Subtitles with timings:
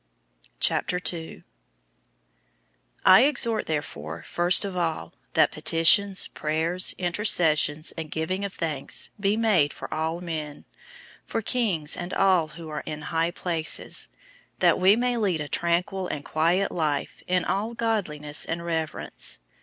[0.61, 1.43] 002:001
[3.05, 9.37] I exhort therefore, first of all, that petitions, prayers, intercessions, and givings of thanks, be
[9.37, 10.63] made for all men: 002:002
[11.27, 14.07] for kings and all who are in high places;
[14.57, 19.37] that we may lead a tranquil and quiet life in all godliness and reverence.